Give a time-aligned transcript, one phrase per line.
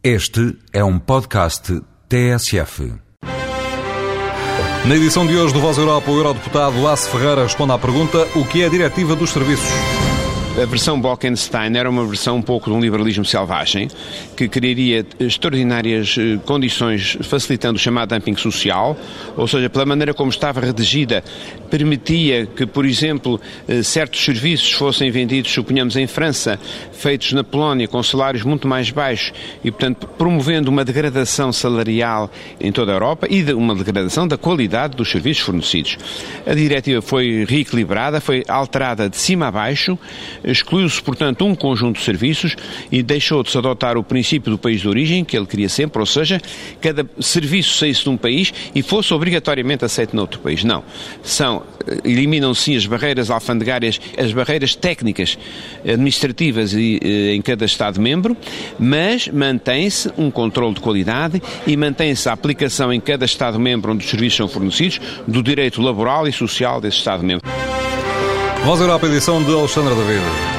[0.00, 2.92] Este é um podcast TSF.
[4.86, 8.44] Na edição de hoje do Voz Europa, o eurodeputado Lasse Ferreira responde à pergunta: o
[8.44, 9.68] que é a diretiva dos serviços?
[10.60, 13.88] A versão Bolkenstein era uma versão um pouco de um liberalismo selvagem,
[14.36, 18.96] que criaria extraordinárias eh, condições facilitando o chamado dumping social,
[19.36, 21.22] ou seja, pela maneira como estava redigida,
[21.68, 26.58] permitia que, por exemplo, eh, certos serviços fossem vendidos, suponhamos, em França,
[26.92, 32.30] feitos na Polónia com salários muito mais baixos e, portanto, promovendo uma degradação salarial
[32.60, 35.98] em toda a Europa e uma degradação da qualidade dos serviços fornecidos.
[36.46, 39.98] A diretiva foi reequilibrada, foi alterada de cima a baixo,
[40.44, 42.56] Excluiu-se, portanto, um conjunto de serviços
[42.90, 46.00] e deixou de se adotar o princípio do país de origem, que ele queria sempre,
[46.00, 46.40] ou seja,
[46.80, 50.64] cada serviço saísse de um país e fosse obrigatoriamente aceito noutro país.
[50.64, 50.82] Não.
[51.22, 51.57] São,
[52.04, 55.38] eliminam sim as barreiras alfandegárias, as barreiras técnicas,
[55.84, 58.36] administrativas e, eh, em cada Estado-membro,
[58.78, 64.10] mas mantém-se um controle de qualidade e mantém-se a aplicação em cada Estado-membro onde os
[64.10, 67.48] serviços são fornecidos do direito laboral e social desse Estado-membro.
[68.64, 70.57] Voz Europa, edição de Alexandra David.